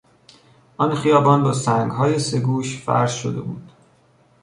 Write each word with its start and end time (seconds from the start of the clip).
آن 0.77 0.95
خیابان 0.95 1.43
با 1.43 1.53
سنگهای 1.53 2.19
سه 2.19 2.39
گوش 2.39 2.83
فرش 2.83 3.11
شده 3.23 3.41
بود. 3.41 3.71